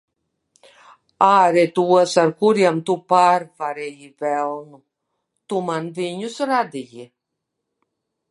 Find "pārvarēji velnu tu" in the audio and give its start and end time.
3.13-5.61